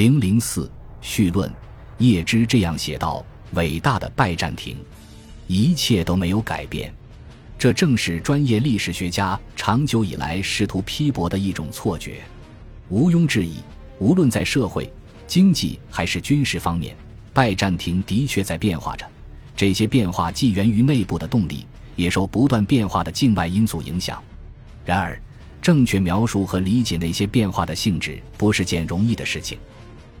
[0.00, 0.72] 零零四
[1.02, 1.52] 序论，
[1.98, 4.74] 叶芝这样写道：“伟大的拜占庭，
[5.46, 6.90] 一切都没有改变。”
[7.58, 12.22] 这正是专业历史学家长久以来试图批驳的一种错觉。
[12.88, 13.56] 毋庸置疑，
[13.98, 14.90] 无论在社会、
[15.26, 16.96] 经济还是军事方面，
[17.34, 19.04] 拜占庭的确在变化着。
[19.54, 24.18] 这些变化既源于内部的动力，也受不断变化的境外因素影响。
[24.82, 25.20] 然而，
[25.60, 29.58] 正确描述和理解那些变化的性质不是件容易的事情。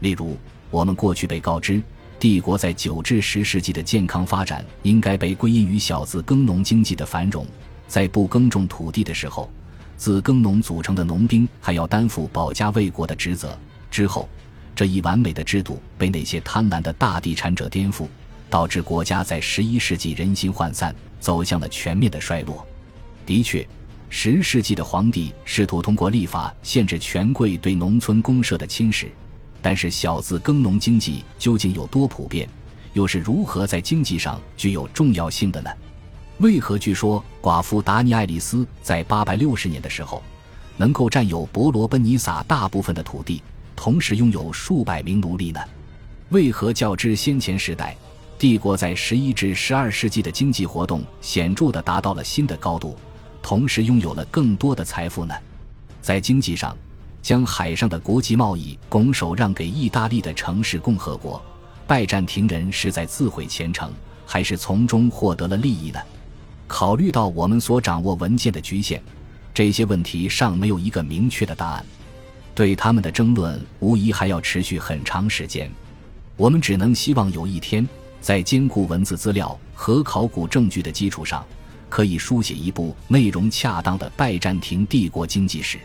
[0.00, 0.36] 例如，
[0.70, 1.82] 我们过去被告知，
[2.18, 7.46] 帝国在九至十世纪的健康发展应该被归因于小自耕农经济的繁荣。
[7.88, 9.50] 在不耕种土地的时候，
[9.96, 13.56] 自耕农组成的农兵还要担负保家卫国的职责。
[13.90, 14.28] 之后，
[14.74, 18.06] 这一完美的制度被那些贪婪的大地产者颠覆，
[18.50, 22.66] 导致国家在十一世纪人心涣散，走向了全面的衰落。
[23.24, 23.66] 的确，
[24.10, 29.06] 十世纪的皇帝试图通过立法限制权贵对农村公社的侵蚀。
[29.60, 32.48] 但是小字耕农经济究竟有多普遍，
[32.92, 35.70] 又是如何在经济上具有重要性的呢？
[36.38, 40.22] 为何据说寡妇达尼爱丽丝在八百六十年的时候，
[40.76, 43.42] 能够占有伯罗奔尼撒大部分的土地，
[43.74, 45.60] 同时拥有数百名奴隶呢？
[46.28, 47.96] 为何较之先前时代，
[48.38, 52.96] 帝国在十一至十二世纪的经济活动显著地达到了新的高度，
[53.42, 55.34] 同时拥有了更多的财富呢？
[56.02, 56.76] 在经济上。
[57.26, 61.44] 将海上的国际贸易拱手让给意大利的城市共和国，
[61.84, 63.92] 拜占庭人是在自毁前程，
[64.24, 65.98] 还是从中获得了利益呢？
[66.68, 69.02] 考虑到我们所掌握文件的局限，
[69.52, 71.84] 这些问题尚没有一个明确的答案。
[72.54, 75.68] 对他们的争论无疑还要持续很长时间。
[76.36, 77.84] 我们只能希望有一天，
[78.20, 81.44] 在兼顾文字资料和考古证据的基础上，
[81.88, 85.80] 可以书写一部内容恰当的拜占庭帝国经济史。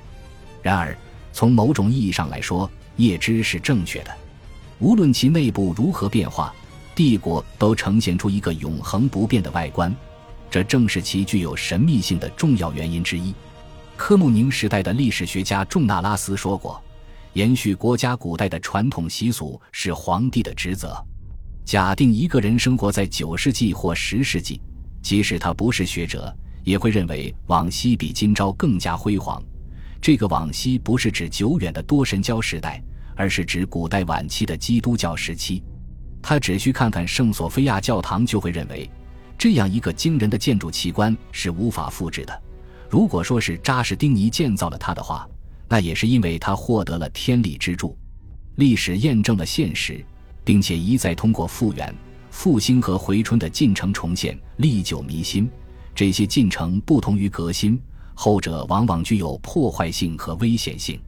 [0.62, 0.96] 然而。
[1.34, 4.12] 从某种意义上来说，叶芝是正确的。
[4.80, 6.54] 无论其内部如何变化，
[6.96, 9.96] 帝国都呈现出一个永恒不变的外观，
[10.50, 13.34] 这正是其具有神秘性的重要原因之一。
[13.96, 16.82] 科穆宁时代的历史学家仲纳拉斯说过
[17.34, 20.96] ：“延续国家古代的传统习俗是皇帝的职责。”
[21.64, 24.60] 假定一个人生活在九世纪或十世纪，
[25.04, 29.42] 即使他不是学者，也会认为往昔比今朝更加辉煌。
[30.02, 32.84] 这个往昔不是指久远的多神教时代，
[33.16, 35.64] 而是指古代晚期的基督教时期。
[36.24, 38.90] 他只需看看圣索菲亚教堂，就会认为，
[39.38, 42.42] 这样一个惊人的建筑奇观是无法复制的。
[42.90, 45.28] 如果说是扎什丁尼建造了它的话，
[45.70, 47.96] 那也是因为他获得了天理之助。
[48.56, 50.04] 历史验证了现实，
[50.44, 51.96] 并且一再通过复原、
[52.32, 55.50] 复兴和回春的进程重现，历久弥新。
[55.94, 57.80] 这些进程不同于革新。
[58.14, 61.00] 后者往往具有破坏性和危险性，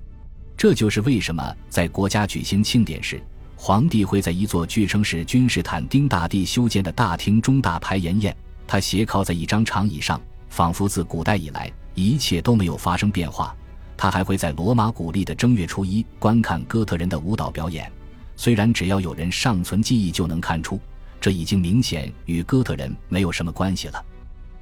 [0.58, 3.22] 这就是为什么在国家举行庆典时，
[3.56, 8.36] 皇帝会在一座据称是君士坦丁大帝修建的大厅中大排筵宴。
[8.66, 10.20] 他斜靠在一张长椅上，
[10.50, 13.56] 仿佛自古代以来一切都没有发生变化。
[13.96, 17.92] 他还会在罗马古历的正月初一观看哥特人的舞蹈表演，
[18.36, 20.80] 虽然只要有人尚存记忆就能看出，
[21.22, 24.04] 这已经明显与哥特人没有什么关系了。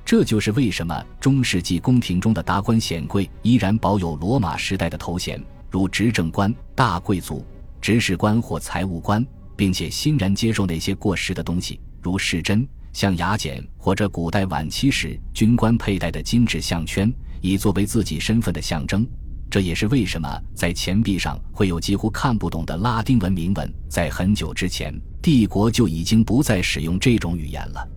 [0.03, 7.45] 这就是为什么中世纪宫廷中的达官显贵依然保有罗马时代的头衔，如执政官、大贵族、
[7.79, 9.25] 执事官或财务官，
[9.55, 19.07] 并且欣然接受那些过时的东西，如饰针、像牙剪或者古代晚期时军官佩戴的金质项圈，以作为自己身份的象征。
[19.49, 23.73] 这也是为什么在钱币上会有几乎看不懂的拉丁文铭文。
[23.89, 27.87] 在很久之前，帝国就已经不再使用这种语言了。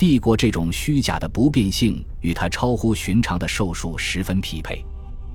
[0.00, 4.82] 帝国这种虚假的不变性与它超乎寻常的寿数十分匹配。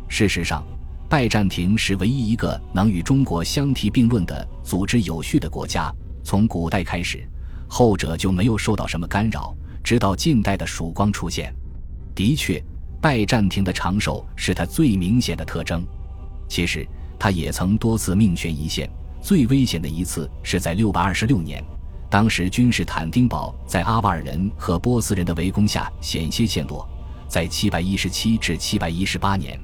[0.07, 0.65] 事实上，
[1.07, 5.93] 拜占庭是唯一一个能与中国相提并论的组织有序的国家。
[6.23, 7.23] 从古代开始，
[7.67, 11.53] 后者就没有受到什么干扰，直到近代的曙光出现。
[12.15, 12.59] 的确，
[12.99, 15.85] 拜占庭的长寿是他最明显的特征。
[16.49, 16.83] 其实，
[17.19, 18.89] 他也曾多次命悬一线。
[19.21, 21.63] 最危险的一次是在六百二十六年。
[22.15, 26.87] 当时，君士坦丁堡在阿瓦尔人和波斯人的围攻下险些陷落。
[27.27, 29.59] 在717至718年，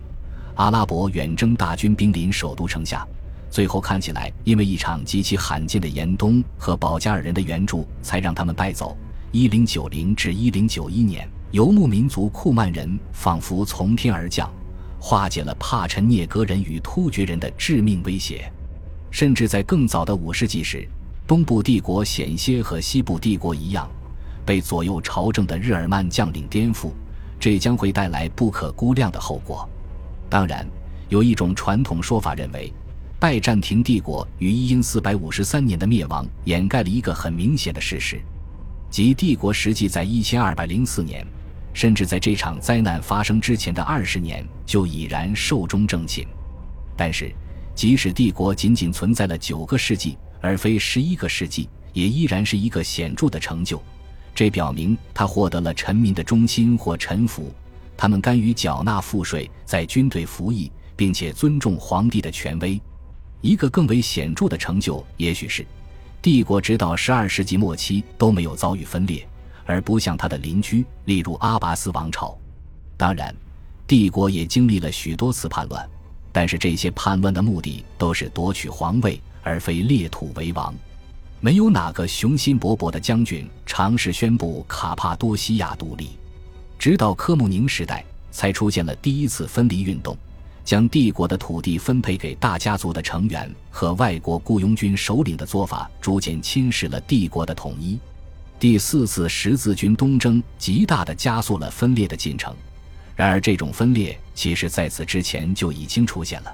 [0.56, 3.08] 阿拉伯远征大军兵临首都城下，
[3.50, 8.98] 最后看起来因为一场极其罕见的严冬和保加尔人的援助，才让他们败走。
[9.32, 14.52] 1090至1091年，游牧民族库曼人仿佛从天而降，
[15.00, 18.52] 化解了帕陈涅格人与突厥人的致命威胁。
[19.10, 20.86] 甚至在更早的五世纪时。
[21.32, 23.90] 东部帝国险些和西部帝国一样，
[24.46, 26.92] 被左右朝政的日耳曼将领颠覆，
[27.40, 29.66] 这将会带来不可估量的后果。
[30.30, 30.68] 当然，
[31.08, 32.70] 有一种传统说法认为，
[33.18, 38.22] 拜占庭帝国于一因四百五十三年的灭亡掩盖了一个很明显的事实，
[38.90, 41.26] 即帝国实际在一千二百零四年，
[41.74, 46.28] 甚至在这场灾难发生之前的二十年就已然寿终正寝。
[46.98, 47.34] 但是，
[47.74, 53.82] 即使帝国仅仅存在了九个世纪，而非十一个世纪，也依然是一个显著的成就。
[54.34, 57.54] 这表明他获得了臣民的忠心或臣服，
[57.96, 62.82] 他们甘于缴纳赋税，在军队服役，并且尊重皇帝的权威。
[63.42, 65.66] 一个更为显著的成就，也许是
[66.22, 69.28] 帝国直到十二世纪末期都没有遭遇分裂，
[69.66, 72.38] 而不像他的邻居，例如阿拔斯王朝。
[72.98, 73.36] 当然，
[73.86, 75.90] 帝国也经历了许多次叛乱。
[76.32, 80.74] 但是这些叛乱的目的都是夺取皇位，而非列土为王。
[81.40, 86.12] 没有哪个雄心勃勃的将军尝试宣布卡帕多西亚独立。
[86.78, 90.16] 直到科穆宁时代，才出现了第一次分离运动，
[90.64, 98.00] 将帝国的土地分配给大家族的成员和外国雇佣军首领的做法，逐渐侵蚀了帝国的统一。
[98.60, 102.56] 第四次十字军东征极大地加速了分裂的进程。
[103.16, 106.54] 然而，这种分裂其实在此之前就已经出现了。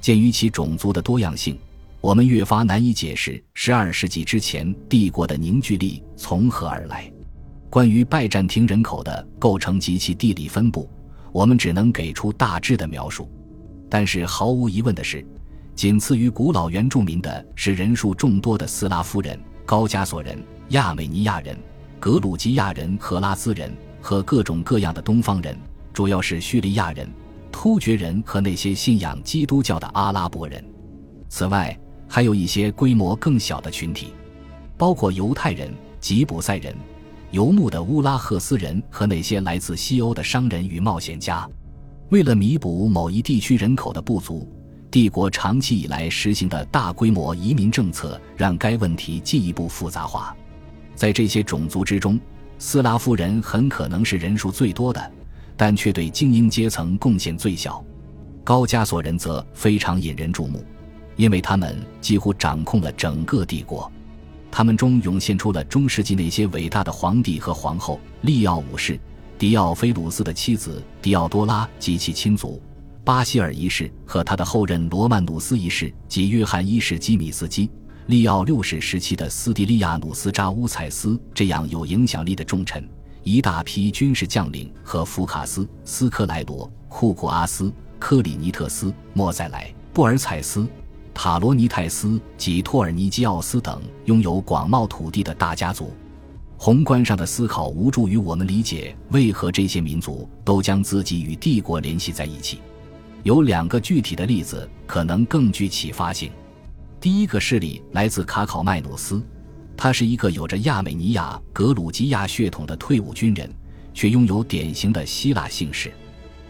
[0.00, 1.58] 鉴于其种族的多样性，
[2.00, 7.10] 我们越发难以解释十二世纪之前帝国的凝聚力从何而来。
[7.68, 10.88] 关于拜占庭人口的构成及其地理分布，
[11.32, 13.30] 我们只能给出大致的描述。
[13.90, 15.26] 但是毫无疑问的是，
[15.74, 21.58] 仅次于古老原住民的是人数众多的斯拉夫人、高加索人、亚美尼亚人、
[22.00, 25.58] 格鲁吉亚人、赫拉兹人和各种各样的东方人。
[25.98, 27.12] 主要是叙利亚人、
[27.50, 30.64] 突厥人和那些信仰基督教的阿拉伯人。
[31.28, 34.12] 此外，还有一些规模更小的群体，
[34.76, 36.72] 包括犹太人、吉普赛人、
[37.32, 41.50] 游牧的乌拉赫斯人和那些来自西欧的商人与冒险家。
[42.10, 44.48] 为了弥补某一地区人口的不足，
[44.92, 50.32] 帝国长期以来实行的大规模移民政策让该问题进一步复杂化。
[50.94, 52.20] 在这些种族之中，
[52.56, 55.12] 斯拉夫人很可能是人数最多的。
[55.58, 57.84] 但却对精英阶层贡献最小，
[58.44, 60.64] 高加索人则非常引人注目，
[61.16, 63.90] 因为他们几乎掌控了整个帝国。
[64.52, 68.98] 他们中涌现出了中世纪那些伟大的皇帝和皇后：利奥五世、
[69.36, 72.62] 迪奥菲鲁斯的妻子迪奥多拉及其亲族、
[73.02, 77.68] 巴希尔一世和他的后任罗曼努斯一世及约翰一世基米斯基、
[78.06, 82.88] 利奥六世时期的斯蒂利亚努斯扎乌采斯这样有影响力的重臣。
[83.22, 90.66] 一大批军事将领和福卡斯、斯科莱罗、库库阿斯、科里尼特斯、莫塞莱、布尔采斯、
[91.12, 95.92] 塔罗尼泰斯及托尔尼基奥斯等拥有广袤土地的大家族。
[96.56, 102.60] 宏观上的思考无助于我们理解为何这些民族都将自己与帝国联系在一起。
[103.22, 106.32] 有两个具体的例子可能更具启发性。
[107.00, 109.22] 第一个事例来自卡考麦努斯。
[109.80, 113.48] 他是一个有着亚美尼亚、格鲁吉亚血统的退伍军人，
[113.94, 115.92] 却拥有典型的希腊姓氏。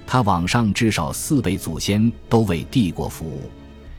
[0.06, 3.42] 他往上至少四辈祖先都为帝国服务，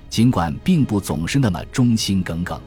[0.10, 2.60] 尽管并不总是那么忠心耿耿。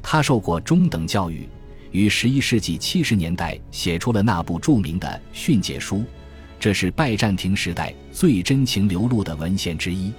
[0.00, 1.48] 他受过中等教育，
[1.90, 6.04] 于十一世纪七十年代写出了那部著名的训诫书，
[6.60, 10.12] 这是拜占庭时代最真情流露的文献之一。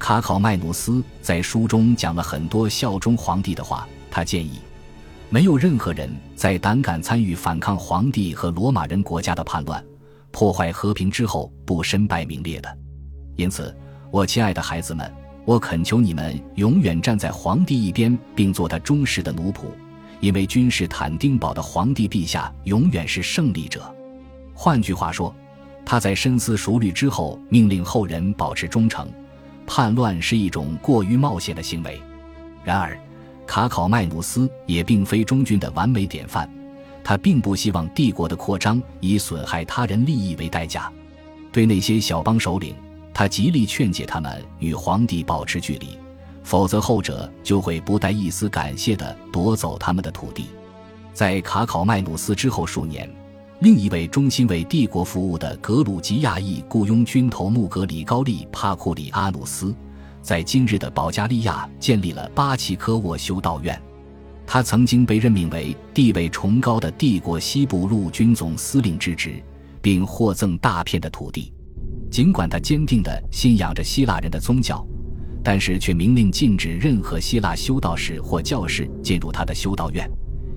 [0.00, 4.58] 卡考麦努斯在书中讲了很多效忠皇帝的话，他建议。
[5.32, 9.82] 没有任何人在胆敢参与反抗皇帝和罗马人国家的叛乱、
[10.30, 12.78] 破坏和平之后不身败名裂的。
[13.36, 13.74] 因此，
[14.10, 15.10] 我亲爱的孩子们，
[15.46, 19.62] 我恳求你们永远站在皇帝一边，并做他忠实的奴仆，
[20.20, 23.90] 因为君士坦丁堡的皇帝陛下永远是胜利者。
[24.52, 25.34] 换句话说，
[25.82, 29.08] 他在深思熟虑之后命令后人保持忠诚。
[29.66, 31.98] 叛乱是一种过于冒险的行为。
[32.62, 32.94] 然而。
[33.52, 36.48] 卡考麦努斯也并非忠君的完美典范，
[37.04, 40.90] 他并不希望帝国的扩张以损害他人利益为代价。
[41.52, 42.74] 对那些小邦首领，
[43.12, 45.98] 他极力劝诫他们与皇帝保持距离，
[46.42, 50.46] 否则后者就会不带一丝感谢地夺走他们的土地。
[51.12, 53.06] 在卡考麦努斯之后数年，
[53.58, 59.74] 另一位忠心为帝国服务的格鲁吉亚裔雇佣军头穆格里高利·帕库里阿努斯。
[60.22, 63.78] 在今日的保加利亚建立了巴奇科沃修道院，
[64.46, 69.42] 他曾经被任命为地位崇高的帝国西部陆军总司令之职，
[69.80, 71.52] 并获赠大片的土地。
[72.08, 74.86] 尽管他坚定地信仰着希腊人的宗教，
[75.42, 80.08] 但是却明令禁止任何希腊修道士或教士进入他的修道院，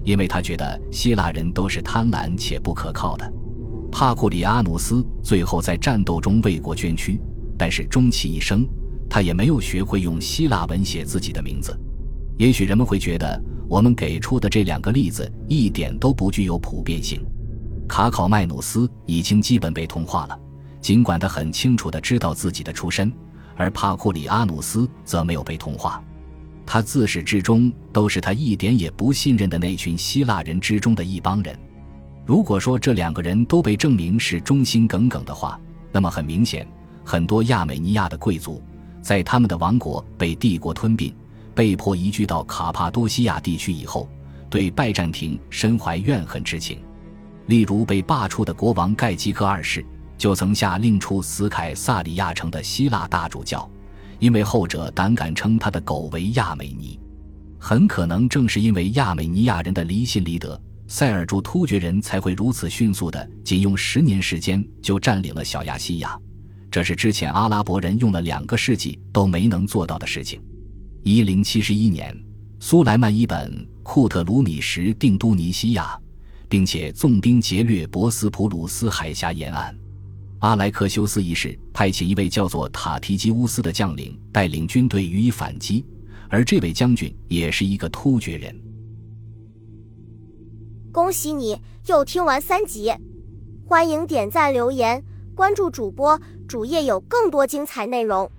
[0.04, 3.34] 因为他觉得希腊人都是贪婪且不可靠的。
[3.92, 7.20] 帕库里阿努斯最后在战斗中为国捐躯，
[7.58, 8.68] 但是终其一生。
[9.10, 11.78] 他也没有学会用希腊文写自己的名字。
[12.38, 17.26] 也许人们会觉得，我们给出的这两个例子一点都不具有普遍性。
[17.88, 20.38] 卡考麦努斯已经基本被同化了，
[20.82, 23.12] 尽管他很清楚地知道自己的出身，
[23.56, 26.04] 而帕库里阿努斯则没有被同化。
[26.66, 31.58] 他自始至终都是他一点也不信任的那群希腊人之中的一帮人。
[32.26, 35.60] 如果说这两个人都被证明是忠心耿耿的话，
[35.92, 36.68] 那么很明显，
[37.04, 38.62] 很多亚美尼亚的贵族
[39.06, 41.14] 在他们的王国被帝国吞并、
[41.54, 44.10] 被迫移居到卡帕多西亚地区以后，
[44.50, 46.80] 对拜占庭深怀怨恨之情。
[47.46, 49.86] 例如，被罢黜的国王盖吉克二世
[50.18, 53.70] 就曾下令处死凯撒里亚城的希腊大主教。
[54.18, 57.00] 因为后者胆敢称他的狗为亚美尼，
[57.60, 66.20] 很可能正是因为亚美尼亚人的离心离德，塞尔柱突厥人才会如此迅速的，仅用十年时间就占领了小亚细亚。
[66.76, 70.42] 这是之前阿拉伯人用了两个世纪都没能做到的事情。
[71.04, 72.14] 一零七十一年，
[72.60, 75.98] 苏莱曼一本库特鲁米什定都尼西亚，
[76.50, 79.74] 并且纵兵劫掠博斯普鲁斯海峡沿岸。
[80.40, 85.86] 阿莱克修斯一世派遣一位叫做塔提基乌斯的将领带领军队予以反击，
[86.28, 88.54] 而这位将军也是一个突厥人。
[90.92, 92.92] 恭喜你又听完三集，
[93.66, 95.02] 欢迎点赞、留言、
[95.34, 98.30] 关注主播，主页有更多精彩内容。